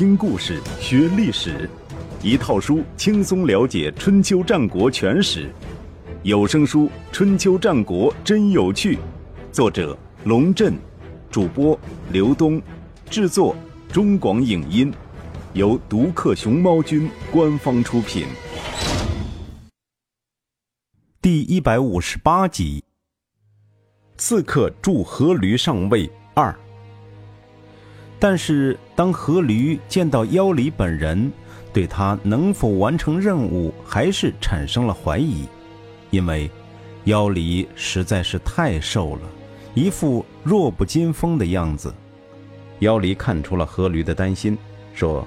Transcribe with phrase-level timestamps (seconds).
[0.00, 1.68] 听故事学历史，
[2.22, 5.52] 一套书轻松了解春秋战国全史。
[6.22, 8.96] 有声书《春秋战国真有趣》，
[9.52, 9.94] 作者
[10.24, 10.74] 龙震，
[11.30, 11.78] 主播
[12.10, 12.62] 刘东，
[13.10, 13.54] 制作
[13.92, 14.90] 中广影音，
[15.52, 18.24] 由独克熊猫君官方出品。
[21.20, 22.82] 第一百五十八集，
[24.16, 26.58] 刺客助阖闾上位二。
[28.22, 31.32] 但是，当阖闾见到妖离本人，
[31.72, 35.46] 对他能否完成任务还是产生了怀疑，
[36.10, 36.50] 因为
[37.04, 39.22] 妖离实在是太瘦了，
[39.72, 41.92] 一副弱不禁风的样子。
[42.80, 44.56] 妖离看出了阖闾的担心，
[44.92, 45.26] 说：“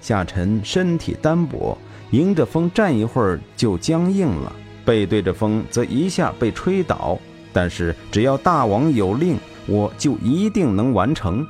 [0.00, 1.76] 夏臣身体单薄，
[2.10, 4.50] 迎着风站一会儿就僵硬了，
[4.82, 7.18] 背对着风则一下被吹倒。
[7.52, 9.36] 但是只要大王有令，
[9.66, 11.46] 我就一定能完成。”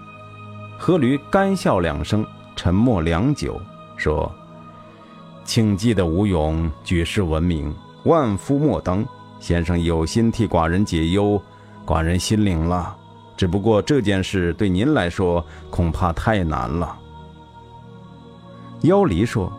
[0.80, 3.60] 阖闾干笑两声，沉默良久，
[3.98, 4.32] 说
[5.44, 7.72] ：“庆忌的吴勇举世闻名，
[8.04, 9.04] 万夫莫当。
[9.38, 11.40] 先生有心替寡人解忧，
[11.84, 12.96] 寡人心领了。
[13.36, 16.98] 只不过这件事对您来说恐怕太难了。”
[18.80, 19.52] 妖离说：“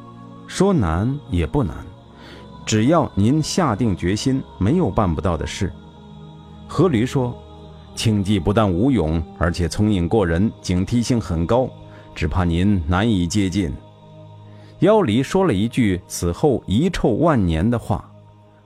[0.48, 1.76] 说难也不难，
[2.66, 5.72] 只要您下定决心，没有办不到的事。”
[6.68, 7.38] 阖闾说。
[7.96, 11.70] 庆忌不但武勇，而且聪颖过人，警惕性很高，
[12.16, 13.72] 只怕您难以接近。
[14.80, 18.12] 妖离说了一句此后遗臭万年的话：“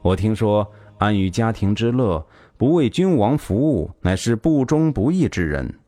[0.01, 0.65] 我听说
[0.97, 5.79] 安于家庭之乐，不为君王服务，乃是不忠不义之人。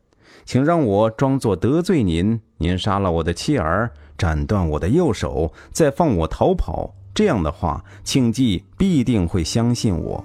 [0.44, 6.94] 请让我装作得罪您，您杀了我的妻儿，斩断我的右手，再放我逃跑。
[7.14, 10.22] 这样的话，庆忌必定会相信我。”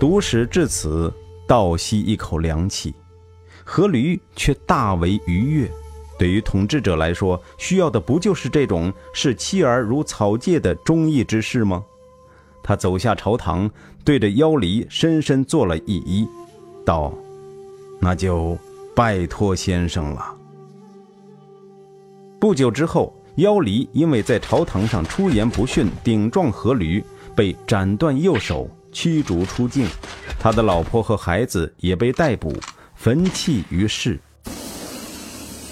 [0.00, 1.12] 读史至此。
[1.46, 2.94] 倒吸一口凉气，
[3.66, 5.70] 阖闾却大为愉悦。
[6.18, 11.84] 对于统治者来说，需要的不就是这种视妻儿如草芥的忠义之士吗？
[12.62, 13.68] 他走下朝堂，
[14.04, 16.28] 对着妖离深深做了一揖，
[16.84, 17.12] 道
[18.00, 18.56] ：“那就
[18.94, 20.36] 拜托先生了。”
[22.38, 27.02] 不久之后，妖离因为在朝堂上出言不逊，顶撞阖闾，
[27.34, 28.68] 被斩断右手。
[28.92, 29.86] 驱逐出境，
[30.38, 32.54] 他的老婆和孩子也被逮捕，
[32.94, 34.20] 焚弃于市。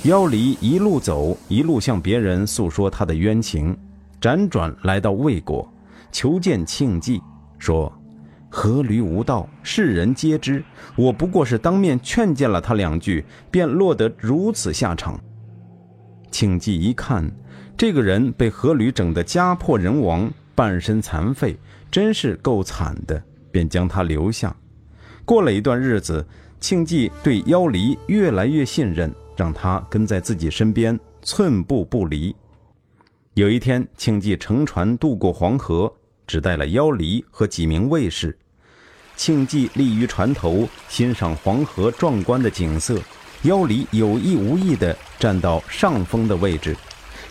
[0.05, 3.77] 妖离一路走，一路向别人诉说他的冤情，
[4.19, 5.71] 辗转来到魏国，
[6.11, 7.21] 求见庆忌，
[7.59, 7.93] 说
[8.51, 10.65] ：“阖闾无道，世人皆知，
[10.97, 15.21] 我不过是当面劝谏了他两句，便落得如此下场。”
[16.33, 17.31] 庆忌一看，
[17.77, 21.59] 这个人被阖闾整得家破人亡，半身残废。
[21.91, 24.55] 真是够惨的，便将他留下。
[25.25, 26.25] 过了一段日子，
[26.61, 32.35] 庆忌对妖离越来越信任，让他跟在自己身边，寸步不离。
[33.35, 35.93] 有一天，庆忌乘船渡过黄河，
[36.27, 38.37] 只带了妖离和几名卫士。
[39.17, 43.01] 庆忌立于船头，欣赏黄河壮观的景色。
[43.43, 46.77] 妖离有意无意地站到上风的位置。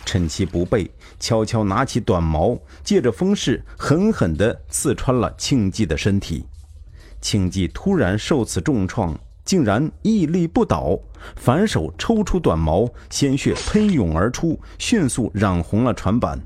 [0.04, 6.44] 趁其不备，悄悄拿起短矛，借着风势狠狠地刺穿了庆忌的身体。
[7.20, 10.98] 庆忌突然受此重创，竟然屹立不倒，
[11.36, 16.40] 反手抽出短矛，鲜血喷涌而出，迅速染红了船板。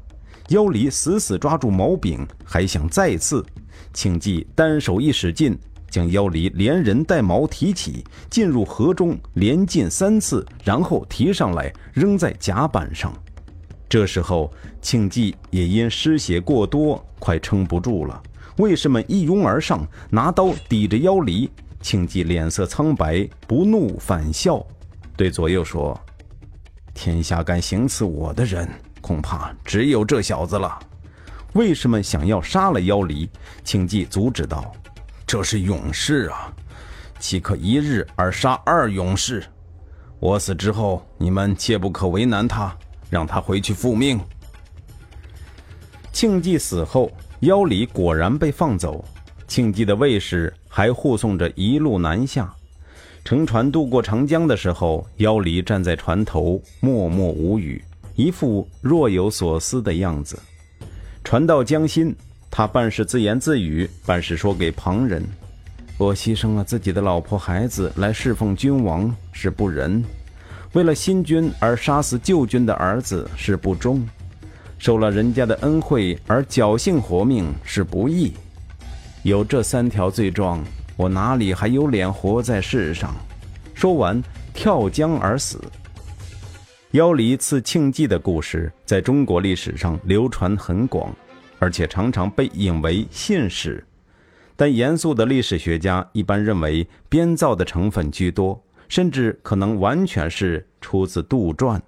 [0.49, 3.45] 妖离死死抓住矛柄，还想再刺。
[3.95, 13.15] 庆忌单手一使劲，将妖离连人带矛提起，进入河中，连进三次，然后提上来，扔在甲板上。
[13.95, 18.21] 这时候，庆忌也因失血过多，快撑不住了。
[18.57, 21.49] 卫士们一拥而上，拿刀抵着妖离。
[21.81, 24.67] 庆忌脸色苍白，不怒反笑，
[25.17, 25.97] 对左右说
[26.93, 28.69] ：“天下敢行刺我的人，
[29.01, 30.77] 恐怕只有这小子了。”
[31.55, 33.31] 卫士们想要杀了妖离，
[33.63, 34.75] 庆忌阻止道
[35.25, 36.53] ：“这是勇士啊，
[37.21, 39.45] 岂可一日而杀二勇士？
[40.19, 42.77] 我死之后，你们切不可为难他。”
[43.15, 44.19] 让他回去复命。
[46.13, 47.13] 庆忌死后，
[47.43, 49.05] 妖离果然被放走。
[49.47, 52.53] 庆忌的卫士还护送着一路南下。
[53.25, 57.81] 乘船渡过长江的时候，妖离站在船头，默默无语，
[58.17, 60.37] 一副若有所思的样子。
[61.23, 62.13] 船到江心，
[62.51, 65.25] 他半是自言自语，半是说给旁人
[65.99, 70.03] ：“我牺牲了自己的老婆孩子来侍奉君王，是不仁。”
[70.75, 74.05] 为了新君而杀死旧君的儿子是不忠，
[74.77, 78.33] 受了人家的恩惠而侥幸活命是不义。
[79.23, 80.65] 有这三条罪状，
[80.97, 83.15] 我哪里还有脸活在世上？
[83.73, 84.21] 说完，
[84.53, 85.61] 跳江而死。
[86.91, 91.15] 妖离赐庆忌的故事在中国历史上流传很广，
[91.61, 93.85] 而且常常被引为信史。
[94.57, 101.81] 但严肃的历史学家一般认为编造的成分居多，甚至可能完全是出自杜撰。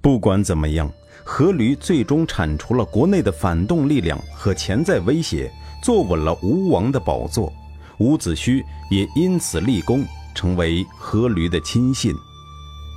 [0.00, 0.90] 不管怎么样，
[1.24, 5.50] 阖闾最终铲除了国内的反动力量和潜在威胁，
[5.82, 7.52] 坐稳了吴王的宝座。
[7.98, 10.04] 伍子胥也因此立功，
[10.34, 12.14] 成为阖闾的亲信。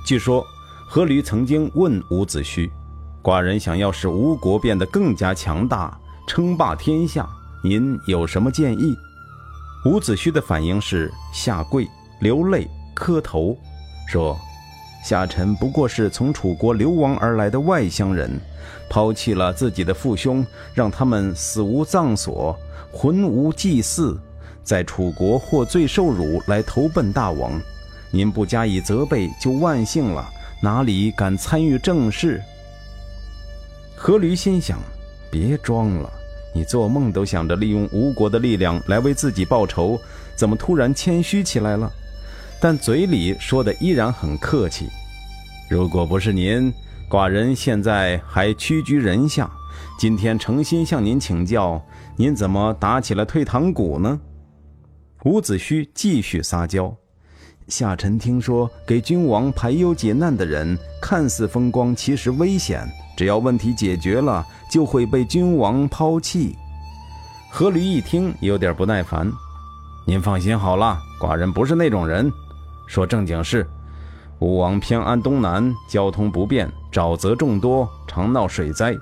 [0.06, 0.46] 据说。
[0.88, 2.70] 阖闾曾经问伍子胥
[3.20, 5.98] ：“寡人想要使吴国变得更加强大，
[6.28, 7.28] 称霸天下，
[7.64, 8.96] 您有什么建议？”
[9.84, 11.84] 伍子胥的反应是下跪、
[12.18, 13.56] 流泪、磕头，
[14.06, 14.38] 说
[15.04, 18.30] ：“下臣不过是从楚国流亡而来的外乡人，
[18.88, 22.58] 抛弃了自己的父兄，让他们死无葬所，
[22.92, 24.18] 魂无祭祀，
[24.64, 27.60] 在楚国获罪受辱，来投奔大王。
[28.10, 30.28] 您不加以责备，就万幸了。”
[30.62, 32.40] 哪里敢参与政事？
[34.00, 34.78] 阖闾心想：
[35.30, 36.10] 别装了，
[36.54, 40.00] 你做梦都想着利用吴国的力量来为自己报仇，
[40.34, 41.92] 怎么突然谦虚起来了？
[42.60, 44.88] 但嘴里说的依然很客气。
[45.68, 46.72] 如果不是您，
[47.08, 49.50] 寡人现在还屈居人下。
[49.98, 51.82] 今天诚心向您请教，
[52.16, 54.18] 您怎么打起了退堂鼓呢？
[55.24, 56.94] 伍子胥继续撒娇。
[57.68, 62.86] 下臣听说，给君王排忧解难的人，看似风光，其实危险。
[63.16, 66.54] 只要问题解决了，就会被君王抛弃。
[67.52, 69.30] 阖闾一听，有点不耐烦
[70.06, 72.30] ：“您放心好了，寡人不是那种人。
[72.86, 73.68] 说正经事，
[74.38, 78.94] 吴王偏安东南，交通不便，沼泽众多，常闹水灾，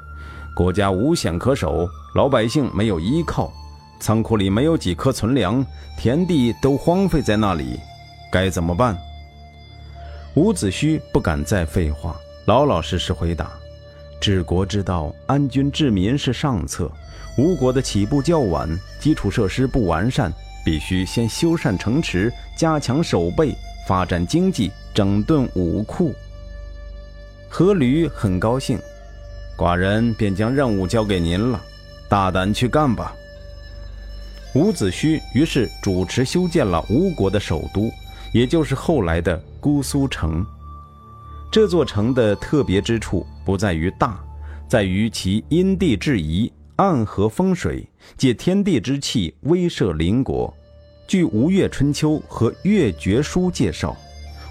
[0.55, 3.53] 国家无险可守，老百姓没有依靠，
[4.01, 5.65] 仓库里没有几颗存粮，
[5.99, 7.79] 田地都荒废在那里。”
[8.33, 8.97] 该怎么办？
[10.35, 12.17] 伍子胥不敢再废话，
[12.47, 13.53] 老老实实回答
[14.21, 16.91] ：“治国之道，安君治民是上策。
[17.39, 18.69] 吴国的起步较晚，
[19.01, 20.33] 基础设施不完善，
[20.65, 23.55] 必须先修缮城池，加强守备，
[23.87, 26.15] 发展经济，整顿武库。”
[27.51, 28.79] 阖闾很高兴，
[29.57, 31.61] 寡人便将任务交给您了，
[32.09, 33.15] 大胆去干吧。
[34.55, 37.91] 伍子胥于是主持修建了吴国的首都。
[38.33, 40.45] 也就是后来的姑苏城。
[41.53, 44.19] 这座城的特别之处不在于大，
[44.69, 50.53] 在于其因地制宜，暗合风水，借天地之气威慑邻国。
[51.07, 53.95] 据《吴越春秋》和《越绝书》介绍，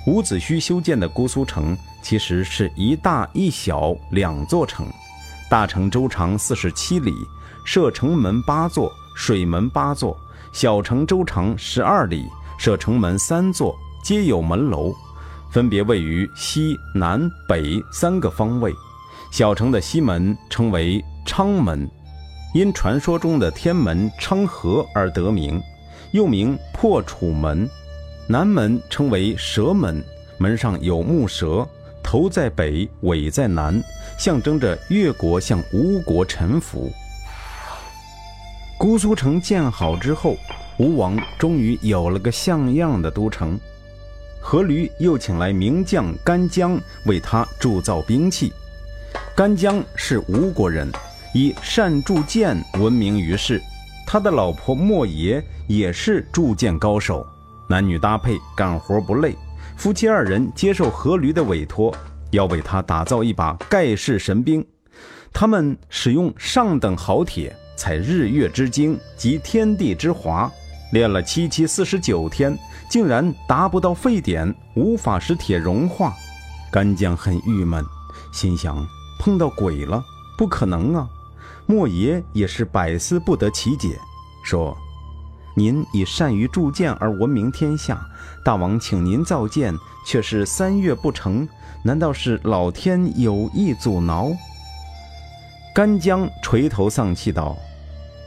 [0.06, 4.86] 伍子胥修建的姑苏城其实是一大一小两座城。
[5.50, 7.12] 大城周长四十七里，
[7.66, 10.16] 设城门八座，水门八座；
[10.52, 12.26] 小城周长十二里。
[12.60, 14.94] 设城门三座，皆有门楼，
[15.52, 17.20] 分别位于西南
[17.50, 18.74] 北三个方位。
[19.32, 21.90] 小城的西门称为昌门，
[22.54, 25.60] 因传说中的天门昌河而得名，
[26.14, 27.70] 又名破楚门。
[28.26, 30.02] 南门称为蛇门，
[30.38, 31.68] 门上有木蛇，
[32.02, 33.80] 头在北，尾在南，
[34.18, 36.90] 象征着越国向吴国臣服。
[38.78, 40.38] 姑苏城建好之后。
[40.80, 43.60] 吴王终于有了个像样的都城，
[44.42, 48.52] 阖闾又请来名将干将为他铸造兵器。
[49.36, 50.92] 干将是吴国人，
[51.36, 53.62] 以善铸剑闻名于世。
[54.06, 57.26] 他的老婆莫邪也是铸剑高手，
[57.68, 59.36] 男女搭配，干活不累。
[59.76, 61.96] 夫妻二人接受阖闾的委托，
[62.32, 64.64] 要为他打造一把盖世神兵。
[65.34, 70.52] 他们使用上等好铁，采日月之精及天地之华。
[70.92, 72.56] 练了七七四十九天，
[72.88, 76.14] 竟然达不到沸点，无法使铁融化。
[76.72, 77.84] 干将很郁闷，
[78.32, 78.88] 心想
[79.20, 80.04] 碰到鬼了，
[80.38, 81.10] 不可能啊！
[81.66, 83.98] 莫邪也是百思不得其解，
[84.44, 84.78] 说
[85.56, 88.06] ：“您以善于铸剑而闻名天下，
[88.44, 89.74] 大王请您造剑，
[90.06, 91.48] 却是三月不成，
[91.84, 94.32] 难道是老天有意阻挠？”
[95.74, 97.58] 干将垂头丧气道：“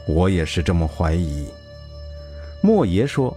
[0.09, 1.47] 我也是这么怀疑。”
[2.61, 3.35] 莫爷说：“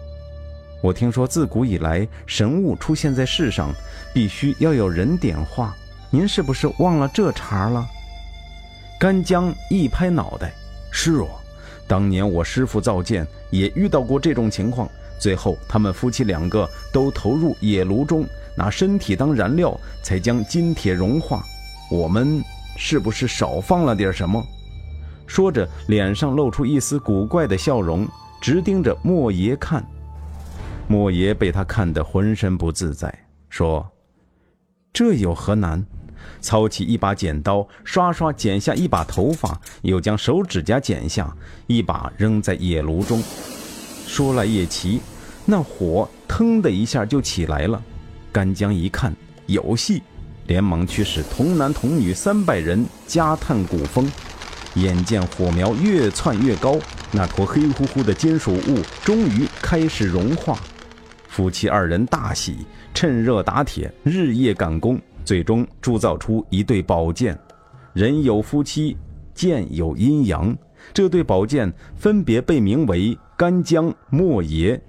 [0.83, 3.71] 我听说自古以来，神物出现在世上，
[4.15, 5.77] 必须要有人点化。
[6.11, 7.87] 您是不是忘了这茬了？”
[9.01, 10.53] 干将一拍脑袋
[10.93, 11.27] ：“是哦，
[11.89, 14.87] 当年我师傅造剑也遇到过这种情况，
[15.19, 21.43] 最后他们夫妻两个都投入野炉中，拿身体当燃料，才将金铁融化。
[21.91, 22.45] 我们
[22.77, 24.45] 是不是少放了点什么？”
[25.27, 28.07] 说着，脸上露出一丝古怪的笑容。
[28.39, 29.83] 直盯着莫爷看，
[30.89, 33.15] 莫爷被他看得浑身不自在，
[33.49, 33.91] 说
[34.93, 35.83] ：“这有何难？
[36.41, 41.35] 操起一把剪刀，刷刷剪下一把头发，又将手指甲剪下，
[41.67, 43.23] 一把扔在野炉中。
[44.07, 45.01] 说来也奇，
[45.45, 47.83] 那火腾的一下就起来了。
[48.33, 49.15] 干将一看
[49.47, 50.03] 有戏，
[50.47, 54.11] 连忙驱使童男童女三百人加探古风。
[54.75, 56.79] 眼见火苗越窜越高，
[57.11, 60.57] 那坨黑乎乎的金属物终于开始融化。
[61.29, 62.59] 夫妻二人大喜，
[62.95, 65.01] 趁热打铁，日夜赶工。
[65.25, 67.39] 最终铸造出一对宝剑，
[67.93, 68.97] 人有夫妻，
[69.35, 70.57] 剑有阴阳。
[70.95, 74.81] 这对宝剑分别被名为干将、莫邪。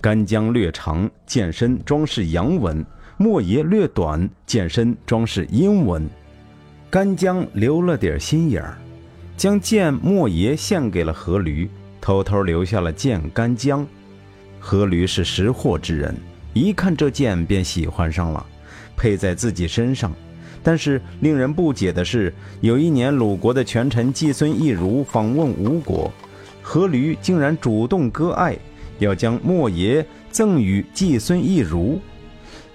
[0.00, 2.82] 干将略长，剑身装饰阳纹；
[3.16, 6.08] 莫邪略短，剑身装饰阴纹。
[6.88, 8.76] 干将留了点心眼儿，
[9.36, 13.86] 将剑莫邪献给了何驴，偷偷留下了剑干将。
[14.58, 16.14] 何驴是识货之人，
[16.54, 18.44] 一看这剑便喜欢上了。
[19.00, 20.14] 配在自己身上，
[20.62, 22.30] 但是令人不解的是，
[22.60, 26.12] 有一年鲁国的权臣季孙意如访问吴国，
[26.62, 28.54] 阖闾竟然主动割爱，
[28.98, 31.98] 要将莫邪赠与季孙意如。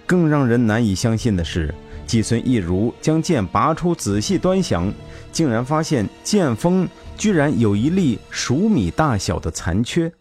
[0.08, 1.72] 更让人难以相信的是，
[2.08, 4.92] 季孙意如将剑拔出仔细端详，
[5.32, 10.12] 竟然发现剑锋居然有一粒数米大小的残缺，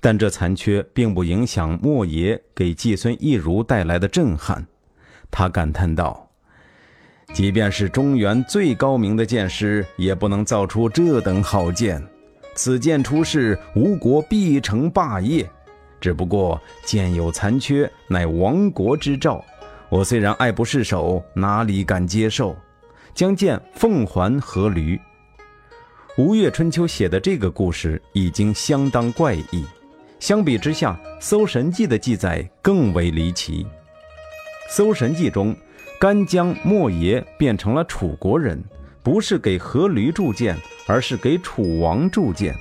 [0.00, 4.66] 但这残缺并不影响莫邪给季孙意如带来的震撼。
[5.30, 6.28] 他感叹道
[7.34, 12.02] ：“即便是中原最高明的剑师，也不能造出这等好剑。
[12.54, 15.48] 此剑出世，吴国必成霸业。
[16.00, 19.44] 只不过剑有残缺，乃亡国之兆。
[19.88, 22.56] 我虽然爱不释手，哪里敢接受？
[23.14, 24.98] 将剑奉还阖闾。”
[26.16, 29.66] 吴越春秋写的这个故事已经相当怪异，
[30.18, 33.64] 相比之下，《搜神记》的记载更为离奇。
[34.68, 35.54] 《搜神记》中，
[35.98, 38.62] 干将莫邪变成了楚国人，
[39.02, 40.56] 不是给阖闾铸剑，
[40.86, 42.54] 而是给楚王铸剑，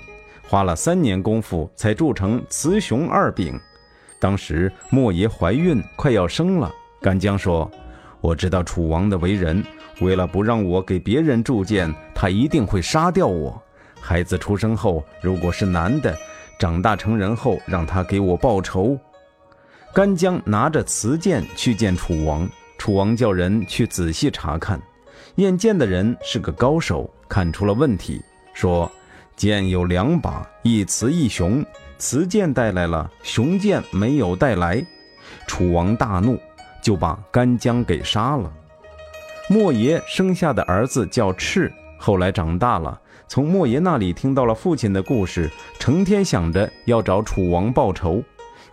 [0.47, 3.59] 花了三年功夫才铸成雌雄二柄。
[4.19, 6.71] 当时莫邪怀孕，快要生了。
[7.01, 7.69] 干将说
[8.21, 9.63] ：“我知道楚王的为人，
[9.99, 13.61] 为了不让我给别人铸剑，他一定会杀掉我。
[13.99, 16.15] 孩子出生后，如果是男的，
[16.57, 18.97] 长大成人后，让他给我报仇。”
[19.95, 22.45] 干将拿着瓷剑去见楚王，
[22.77, 24.77] 楚王叫人去仔细查看。
[25.35, 28.21] 验剑的人是个高手，看出了问题，
[28.53, 28.91] 说
[29.37, 31.65] ：“剑有两把，一雌一雄，
[31.97, 34.85] 雌剑带来了，雄剑没有带来。”
[35.47, 36.37] 楚王大怒，
[36.81, 38.51] 就把干将给杀了。
[39.47, 42.99] 莫邪生下的儿子叫赤，后来长大了，
[43.29, 45.49] 从莫邪那里听到了父亲的故事，
[45.79, 48.21] 成天想着要找楚王报仇。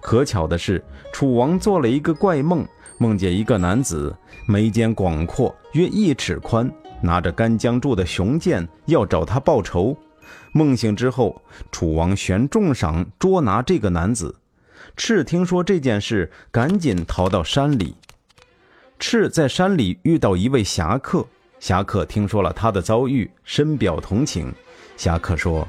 [0.02, 2.66] 可巧的是，楚王做了一个怪梦，
[2.98, 4.14] 梦见一个男子
[4.46, 9.96] 眉间广阔，约一尺宽，拿着干将铸的雄剑要找他报仇。
[10.52, 11.40] 梦醒之后，
[11.70, 14.34] 楚王悬重赏捉拿这个男子。
[14.96, 17.94] 赤听说这件事，赶紧逃到山里。
[18.98, 21.24] 赤在山里遇到一位侠客，
[21.60, 24.52] 侠客听说了他的遭遇，深表同情。
[24.96, 25.66] 侠客说。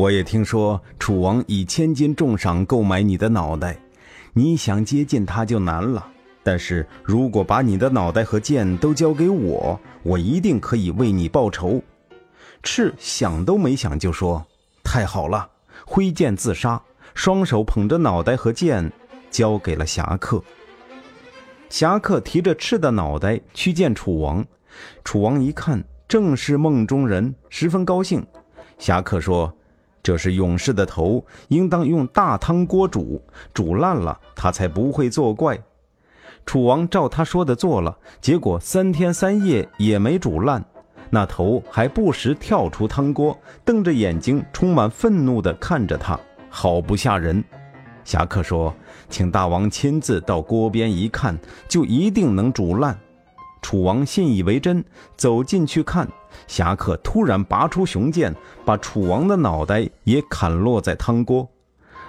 [0.00, 3.78] 我也听说楚王以千金重赏购买你的脑袋，
[4.32, 6.08] 你想接近他就难了。
[6.42, 11.82] 但是如果把你的脑袋和剑都交给我，我一定可以为你报仇。
[12.62, 14.42] 赤想都没想就说
[14.82, 15.46] ：“太好了！”
[15.84, 16.80] 挥剑自杀，
[17.14, 18.90] 双手捧着脑袋和剑，
[19.30, 20.42] 交给了侠客。
[21.68, 24.42] 侠客提着赤的脑袋去见楚王，
[25.04, 28.26] 楚王一看正是梦中人，十分高兴。
[28.78, 29.54] 侠客说。
[30.02, 35.58] 这是勇士的头，应当用大汤锅煮，煮烂了，他才不会作怪。
[36.46, 40.64] 楚王照他说的做了，结果三天三夜也没煮烂，
[41.10, 47.44] 那头还不时跳出汤锅，瞪着眼睛，充满愤怒地看着他，好不吓人。
[48.02, 48.74] 侠客说
[49.10, 51.38] ：“请大王亲自到锅边一看，
[51.68, 52.98] 就一定能煮烂。”
[53.62, 54.84] 楚王信以为真，
[55.16, 56.08] 走进去看。
[56.46, 61.48] 侠客突然拔出雄剑，把楚王的脑袋也砍落在汤锅，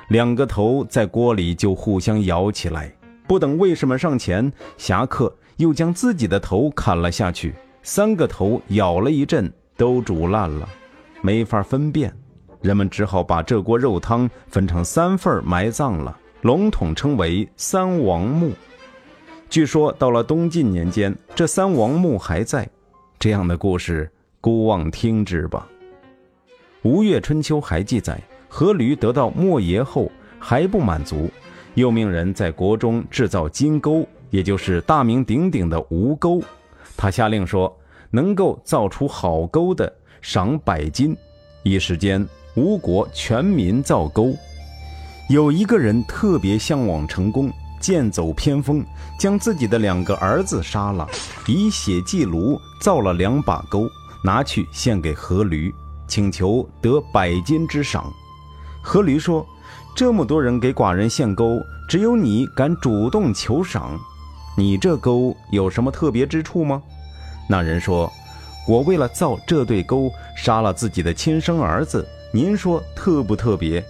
[0.10, 2.94] 两个头在锅里就互相咬起来。
[3.28, 7.56] 不等卫士们上前，侠客又将自己的头砍了下去。
[7.84, 10.70] 三个头咬了一阵，都煮烂了，
[11.22, 12.14] 没法分辨。
[12.62, 18.52] 人们只好把这锅肉汤分成三份埋葬了，笼统称为三王墓。
[19.52, 22.66] 据说到了东晋年间，这三王墓还在。
[23.20, 25.68] 这样的故事，孤妄听之吧。
[26.84, 28.18] 吴越春秋还记载，
[28.50, 31.30] 阖闾得到莫邪后还不满足，
[31.74, 36.42] 又命人在国中制造金钩，也就是大名鼎鼎的吴钩。
[36.96, 37.78] 他下令说，
[38.10, 41.14] 能够造出好钩的，赏百金。
[41.64, 44.34] 一时间，吴国全民造钩。
[45.30, 48.86] 有一个人特别向往成功，剑走偏锋，
[49.20, 51.06] 将自己的两个儿子杀了，
[51.48, 53.90] 以血祭炉造了两把钩，
[54.24, 55.74] 拿去献给阖闾，
[56.08, 58.06] 请求得百金之赏。
[58.86, 59.46] 阖闾说
[59.96, 61.60] ：“这么多人给寡人献钩，
[61.90, 64.00] 只有你敢主动求赏，
[64.56, 66.82] 你这钩有什么特别之处吗？”
[67.50, 68.12] 那人说
[68.68, 73.84] ：“我为了造这对钩，杀了自己的亲生儿子，您说特不特别？”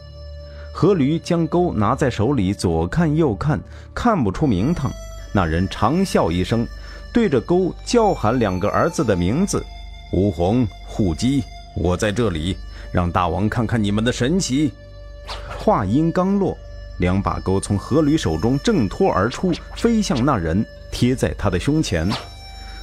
[0.73, 3.59] 阖闾将钩拿在手里，左看右看，
[3.93, 4.91] 看不出名堂。
[5.33, 6.67] 那人长笑一声，
[7.13, 9.63] 对着钩叫喊两个儿子的名字
[10.11, 11.43] ：“吴红、护基，
[11.75, 12.57] 我在这里，
[12.91, 14.71] 让大王看看你们的神奇。”
[15.59, 16.57] 话音刚落，
[16.99, 22.09] 两把钩从阖闾手中挣脱而出，飞向那人，贴在他的胸前。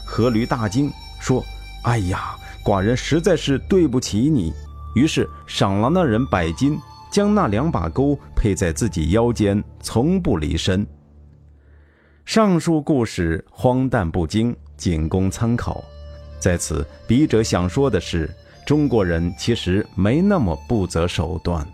[0.07, 1.45] 阖闾大惊，说
[1.83, 4.53] ：“哎呀，寡人实在是对不起你。”
[4.95, 6.79] 于是赏了那人百金。
[7.11, 10.87] 将那两把钩配在自己腰间，从不离身。
[12.25, 15.83] 上述故事荒诞不经，仅供参考。
[16.39, 18.31] 在此，笔者想说的是，
[18.67, 21.67] 中国人其实没那么不择手段。